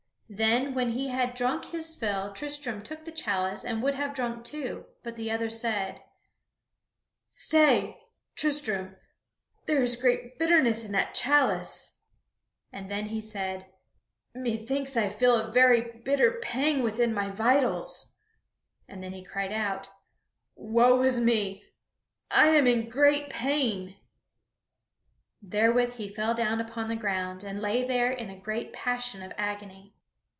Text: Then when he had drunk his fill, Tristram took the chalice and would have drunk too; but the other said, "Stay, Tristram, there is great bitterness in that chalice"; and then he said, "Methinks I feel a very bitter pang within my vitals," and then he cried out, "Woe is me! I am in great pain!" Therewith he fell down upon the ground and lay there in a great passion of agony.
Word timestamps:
Then 0.33 0.73
when 0.73 0.91
he 0.91 1.09
had 1.09 1.35
drunk 1.35 1.65
his 1.65 1.93
fill, 1.93 2.31
Tristram 2.31 2.81
took 2.83 3.03
the 3.03 3.11
chalice 3.11 3.65
and 3.65 3.83
would 3.83 3.95
have 3.95 4.13
drunk 4.13 4.45
too; 4.45 4.85
but 5.03 5.17
the 5.17 5.29
other 5.29 5.49
said, 5.49 6.01
"Stay, 7.31 7.99
Tristram, 8.33 8.95
there 9.65 9.81
is 9.81 9.97
great 9.97 10.39
bitterness 10.39 10.85
in 10.85 10.93
that 10.93 11.13
chalice"; 11.13 11.97
and 12.71 12.89
then 12.89 13.07
he 13.07 13.19
said, 13.19 13.73
"Methinks 14.33 14.95
I 14.95 15.09
feel 15.09 15.35
a 15.35 15.51
very 15.51 15.81
bitter 15.81 16.39
pang 16.41 16.81
within 16.81 17.13
my 17.13 17.29
vitals," 17.29 18.15
and 18.87 19.03
then 19.03 19.11
he 19.11 19.25
cried 19.25 19.51
out, 19.51 19.89
"Woe 20.55 21.01
is 21.01 21.19
me! 21.19 21.61
I 22.31 22.51
am 22.55 22.67
in 22.67 22.87
great 22.87 23.29
pain!" 23.29 23.97
Therewith 25.41 25.95
he 25.95 26.07
fell 26.07 26.33
down 26.33 26.61
upon 26.61 26.87
the 26.87 26.95
ground 26.95 27.43
and 27.43 27.59
lay 27.59 27.83
there 27.83 28.11
in 28.13 28.29
a 28.29 28.39
great 28.39 28.71
passion 28.71 29.21
of 29.21 29.33
agony. 29.37 29.93